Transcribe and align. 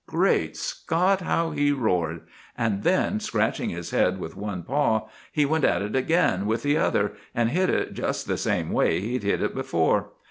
Great 0.07 0.57
Scott! 0.57 1.21
how 1.21 1.51
he 1.51 1.71
roared! 1.71 2.21
And 2.57 2.81
then, 2.81 3.19
scratching 3.19 3.69
his 3.69 3.91
head 3.91 4.17
with 4.19 4.35
one 4.35 4.63
paw, 4.63 5.07
he 5.31 5.45
went 5.45 5.63
at 5.63 5.83
it 5.83 5.95
again 5.95 6.47
with 6.47 6.63
the 6.63 6.75
other, 6.75 7.11
and 7.35 7.49
hit 7.51 7.69
it 7.69 7.93
just 7.93 8.25
the 8.25 8.35
same 8.37 8.71
way 8.71 8.99
he'd 8.99 9.21
hit 9.21 9.43
it 9.43 9.53
before. 9.53 10.07